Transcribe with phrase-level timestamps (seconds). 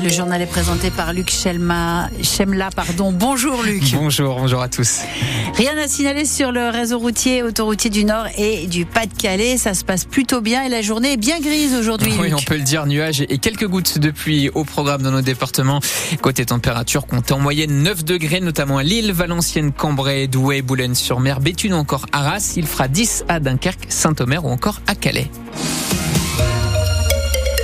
[0.00, 2.70] le journal est présenté par Luc Chelma, Chemla.
[2.70, 3.12] Pardon.
[3.12, 3.82] Bonjour Luc.
[3.92, 5.00] Bonjour, bonjour à tous.
[5.54, 9.58] Rien à signaler sur le réseau routier, autoroutier du Nord et du Pas-de-Calais.
[9.58, 12.12] Ça se passe plutôt bien et la journée est bien grise aujourd'hui.
[12.18, 15.22] Oui, on peut le dire, nuages et quelques gouttes de pluie au programme dans nos
[15.22, 15.80] départements.
[16.22, 21.74] Côté température, comptez en moyenne 9 degrés, notamment à Lille, Valenciennes, Cambrai, Douai, Boulogne-sur-Mer, Béthune
[21.74, 22.54] ou encore Arras.
[22.56, 25.30] Il fera 10 à Dunkerque, Saint-Omer ou encore à Calais.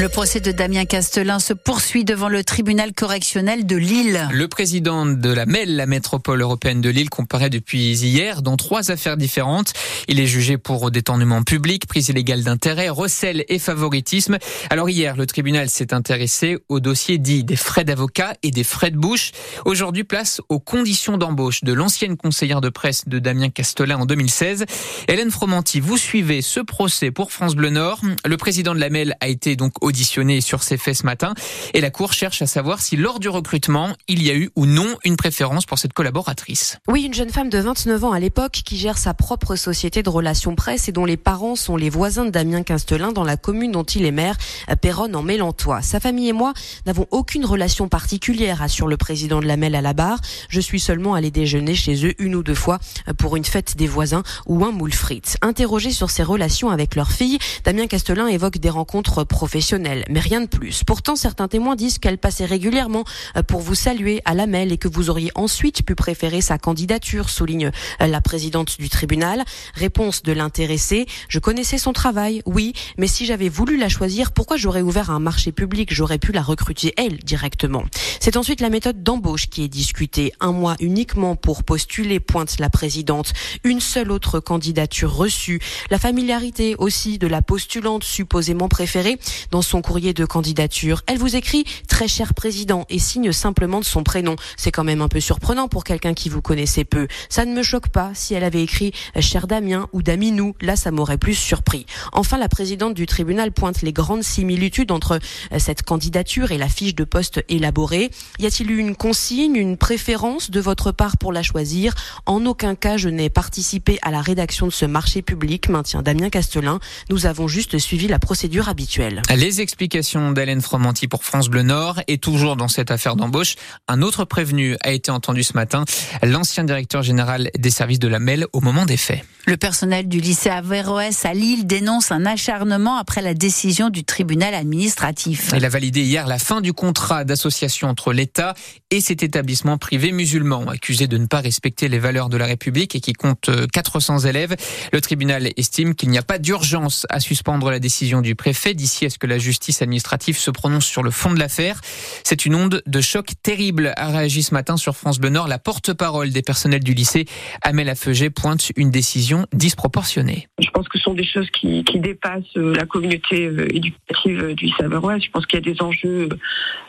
[0.00, 4.26] Le procès de Damien Castelin se poursuit devant le tribunal correctionnel de Lille.
[4.32, 8.90] Le président de la MEL, la métropole européenne de Lille, comparaît depuis hier dans trois
[8.90, 9.74] affaires différentes.
[10.08, 14.38] Il est jugé pour détournement public, prise illégale d'intérêt, recel et favoritisme.
[14.70, 18.90] Alors hier, le tribunal s'est intéressé au dossier dit des frais d'avocat et des frais
[18.90, 19.32] de bouche.
[19.66, 24.64] Aujourd'hui, place aux conditions d'embauche de l'ancienne conseillère de presse de Damien Castelin en 2016.
[25.08, 28.00] Hélène Fromanti, vous suivez ce procès pour France Bleu Nord.
[28.24, 31.34] Le président de la MEL a été donc auditionné sur ses faits ce matin.
[31.74, 34.66] Et la Cour cherche à savoir si lors du recrutement, il y a eu ou
[34.66, 36.78] non une préférence pour cette collaboratrice.
[36.86, 40.08] Oui, une jeune femme de 29 ans à l'époque qui gère sa propre société de
[40.08, 43.72] relations presse et dont les parents sont les voisins de Damien Castelin dans la commune
[43.72, 44.36] dont il est maire,
[44.80, 45.82] Péronne en Mélantois.
[45.82, 46.52] Sa famille et moi
[46.86, 50.20] n'avons aucune relation particulière, assure le président de la MEL à la barre.
[50.48, 52.78] Je suis seulement allé déjeuner chez eux une ou deux fois
[53.18, 55.36] pour une fête des voisins ou un moule frites.
[55.42, 60.40] Interrogé sur ses relations avec leur fille, Damien Castelin évoque des rencontres professionnelles mais rien
[60.40, 60.84] de plus.
[60.84, 63.04] Pourtant, certains témoins disent qu'elle passait régulièrement
[63.36, 66.58] euh, pour vous saluer à la mêle et que vous auriez ensuite pu préférer sa
[66.58, 69.44] candidature, souligne euh, la présidente du tribunal.
[69.74, 74.56] Réponse de l'intéressé, je connaissais son travail, oui, mais si j'avais voulu la choisir, pourquoi
[74.56, 75.92] j'aurais ouvert un marché public?
[75.92, 77.84] J'aurais pu la recruter elle directement.
[78.20, 80.32] C'est ensuite la méthode d'embauche qui est discutée.
[80.40, 83.32] Un mois uniquement pour postuler, pointe la présidente.
[83.64, 85.60] Une seule autre candidature reçue.
[85.90, 89.18] La familiarité aussi de la postulante supposément préférée
[89.62, 91.02] son courrier de candidature.
[91.06, 94.36] Elle vous écrit très cher président et signe simplement de son prénom.
[94.56, 97.08] C'est quand même un peu surprenant pour quelqu'un qui vous connaissait peu.
[97.28, 100.54] Ça ne me choque pas si elle avait écrit cher Damien ou Daminou.
[100.60, 101.86] Là, ça m'aurait plus surpris.
[102.12, 105.18] Enfin, la présidente du tribunal pointe les grandes similitudes entre
[105.52, 108.10] euh, cette candidature et la fiche de poste élaborée.
[108.38, 111.94] Y a-t-il eu une consigne, une préférence de votre part pour la choisir?
[112.26, 116.30] En aucun cas, je n'ai participé à la rédaction de ce marché public, maintient Damien
[116.30, 116.80] Castelin.
[117.08, 119.22] Nous avons juste suivi la procédure habituelle.
[119.50, 123.56] Les explications d'Hélène Fromanti pour France Bleu Nord et toujours dans cette affaire d'embauche,
[123.88, 125.84] un autre prévenu a été entendu ce matin,
[126.22, 129.24] l'ancien directeur général des services de la MEL au moment des faits.
[129.46, 134.54] Le personnel du lycée Averroès à Lille dénonce un acharnement après la décision du tribunal
[134.54, 135.50] administratif.
[135.56, 138.54] Il a validé hier la fin du contrat d'association entre l'État
[138.92, 142.94] et cet établissement privé musulman, accusé de ne pas respecter les valeurs de la République
[142.94, 144.54] et qui compte 400 élèves.
[144.92, 149.06] Le tribunal estime qu'il n'y a pas d'urgence à suspendre la décision du préfet d'ici
[149.06, 151.80] à ce que la justice administrative se prononce sur le fond de l'affaire.
[152.24, 156.30] C'est une onde de choc terrible, a réagi ce matin sur France Bleu la porte-parole
[156.30, 157.24] des personnels du lycée,
[157.62, 160.48] Amel Feuget, pointe une décision disproportionnée.
[160.58, 164.68] Je pense que ce sont des choses qui, dépassent euh, la communauté euh, éducative du
[164.70, 165.18] Savoie.
[165.18, 166.28] Je pense qu'il y a des enjeux,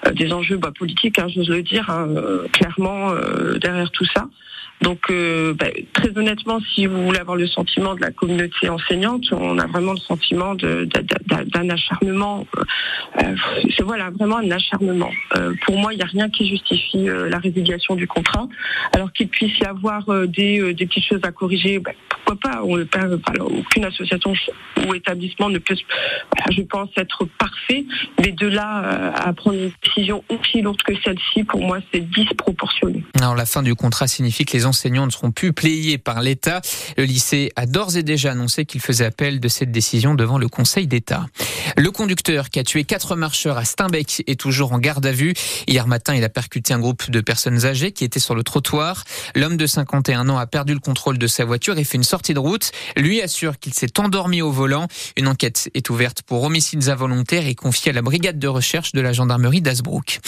[0.05, 2.07] euh, des enjeux bah, politiques, hein, j'ose le dire, hein,
[2.51, 3.11] clairement,
[3.59, 4.27] derrière tout ça.
[4.81, 9.25] Donc, euh, bah, très honnêtement, si vous voulez avoir le sentiment de la communauté enseignante,
[9.31, 12.40] on a vraiment le sentiment d'un acharnement.
[12.57, 12.63] Euh,
[13.23, 13.35] euh,
[13.75, 15.11] c'est voilà, vraiment un acharnement.
[15.65, 18.47] pour moi, il n'y a rien qui justifie la résiliation du contrat.
[18.93, 22.61] Alors qu'il puisse y avoir des, petites choses à corriger, bah, pourquoi pas?
[22.63, 24.33] On, Aucune association
[24.85, 25.75] ou établissement ne peut,
[26.51, 27.85] je pense, être parfait.
[28.19, 33.03] Mais de là à prendre une décision aussi lourde que celle-ci, pour moi, c'est disproportionné.
[33.19, 36.61] Alors, la fin du contrat signifie que les enseignants ne seront plus payés par l'État.
[36.97, 40.47] Le lycée a d'ores et déjà annoncé qu'il faisait appel de cette décision devant le
[40.47, 41.25] Conseil d'État.
[41.77, 45.33] Le conducteur qui a tué quatre marcheurs à Steinbeck est toujours en garde à vue.
[45.67, 49.03] Hier matin, il a percuté un groupe de personnes âgées qui étaient sur le trottoir.
[49.35, 52.33] L'homme de 51 ans a perdu le contrôle de sa voiture et fait une sortie
[52.33, 52.71] de route.
[52.95, 54.87] Lui assure qu'il s'est endormi au volant.
[55.17, 59.01] Une enquête est ouverte pour homicides involontaires et confiée à la brigade de recherche de
[59.01, 60.19] la gendarmerie d'Asbrook.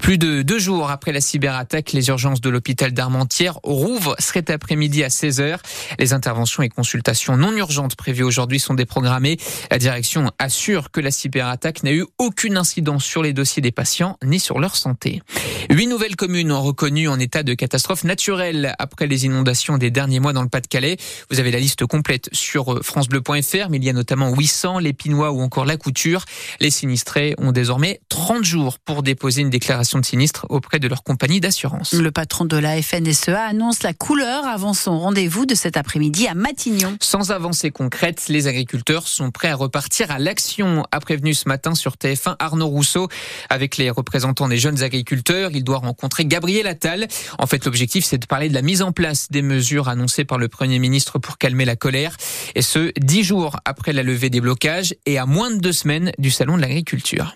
[0.00, 5.02] Plus de deux jours après la cyberattaque, les urgences de l'hôpital d'Armentières rouvre cet après-midi
[5.02, 5.58] à 16h.
[5.98, 9.38] Les interventions et consultations non urgentes prévues aujourd'hui sont déprogrammées.
[9.70, 11.10] La direction assure que la
[11.48, 15.22] cyberattaque n'a eu aucune incidence sur les dossiers des patients ni sur leur santé.
[15.70, 20.20] Huit nouvelles communes ont reconnu en état de catastrophe naturelle après les inondations des derniers
[20.20, 20.96] mois dans le Pas-de-Calais.
[21.30, 25.40] Vous avez la liste complète sur francebleu.fr, mais il y a notamment 800, l'Épinois ou
[25.40, 26.24] encore la Couture.
[26.60, 31.02] Les sinistrés ont désormais 30 jours pour déposer une déclaration de sinistre auprès de leur
[31.02, 31.92] compagnie d'assurance.
[31.92, 36.26] Le patron de la FNSEA annonce annonce la couleur avant son rendez-vous de cet après-midi
[36.26, 36.96] à Matignon.
[37.02, 41.74] Sans avancée concrète, les agriculteurs sont prêts à repartir à l'action, a prévenu ce matin
[41.74, 43.08] sur TF1 Arnaud Rousseau.
[43.48, 47.08] Avec les représentants des jeunes agriculteurs, il doit rencontrer Gabriel Attal.
[47.38, 50.38] En fait, l'objectif, c'est de parler de la mise en place des mesures annoncées par
[50.38, 52.16] le Premier ministre pour calmer la colère.
[52.54, 56.12] Et ce, dix jours après la levée des blocages et à moins de deux semaines
[56.18, 57.34] du Salon de l'agriculture.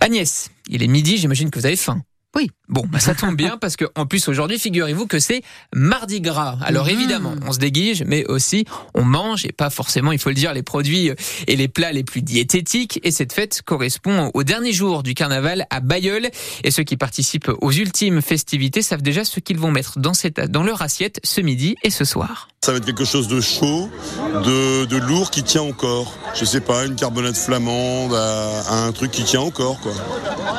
[0.00, 2.02] Agnès, il est midi, j'imagine que vous avez faim.
[2.36, 2.48] Oui.
[2.68, 5.42] Bon, bah ça tombe bien parce que en plus aujourd'hui, figurez-vous que c'est
[5.74, 6.56] mardi gras.
[6.62, 6.92] Alors Mhm.
[6.92, 10.54] évidemment, on se déguise, mais aussi on mange et pas forcément, il faut le dire,
[10.54, 11.10] les produits
[11.48, 13.00] et les plats les plus diététiques.
[13.02, 16.28] Et cette fête correspond au dernier jour du carnaval à Bayeul.
[16.62, 20.38] Et ceux qui participent aux ultimes festivités savent déjà ce qu'ils vont mettre dans, cette,
[20.40, 22.48] dans leur assiette ce midi et ce soir.
[22.64, 23.90] Ça va être quelque chose de chaud,
[24.44, 26.14] de, de lourd qui tient au corps.
[26.36, 29.92] Je sais pas, une carbonate flamande, à, à un truc qui tient au corps, quoi.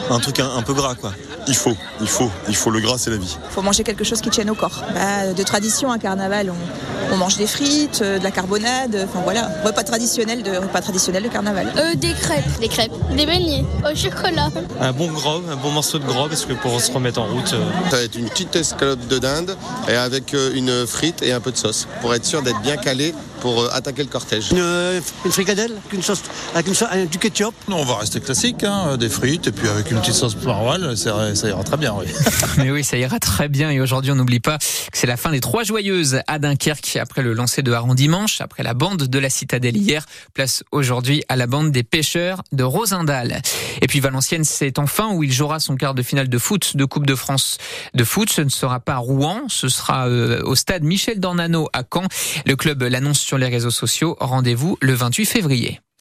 [0.10, 1.14] Un truc un, un peu gras, quoi.
[1.52, 2.72] Il faut, il faut, il faut.
[2.72, 3.38] Le gras, c'est la vie.
[3.50, 4.86] faut manger quelque chose qui tienne au corps.
[4.96, 9.20] Bah, de tradition, un carnaval, on, on mange des frites, euh, de la carbonade, enfin
[9.26, 11.68] voilà, repas traditionnel de repas traditionnel de carnaval.
[11.76, 12.46] Euh, des crêpes.
[12.62, 12.94] Des crêpes.
[13.18, 14.50] Des beignets au chocolat.
[14.80, 17.52] Un bon gros, un bon morceau de gros, parce que pour se remettre en route.
[17.54, 19.58] euh, Ça va être une petite escalope de dinde
[19.90, 22.78] et avec euh, une frite et un peu de sauce pour être sûr d'être bien
[22.78, 24.52] calé pour euh, attaquer le cortège.
[24.52, 26.22] Une, une fricadelle avec, une sauce,
[26.54, 27.54] avec une sauce- avec du ketchup.
[27.68, 30.96] Non, on va rester classique, hein, des frites et puis avec une petite sauce maroilles,
[30.96, 32.06] ça, ça ira très bien, oui.
[32.58, 33.70] Mais oui, ça ira très bien.
[33.72, 36.98] Et aujourd'hui, on n'oublie pas que c'est la fin des Trois Joyeuses à Dunkerque.
[37.02, 41.24] Après le lancer de Haran dimanche, après la bande de la Citadelle hier, place aujourd'hui
[41.30, 43.42] à la bande des pêcheurs de Rosendal.
[43.82, 46.86] Et puis Valenciennes, c'est enfin où il jouera son quart de finale de foot de
[46.86, 47.58] Coupe de France
[47.94, 48.30] de foot.
[48.30, 52.04] Ce ne sera pas à Rouen, ce sera euh, au stade Michel Dornano à Caen.
[52.46, 54.18] Le club l'annonce sur les réseaux sociaux.
[54.20, 55.82] Rendez-vous le 28 février.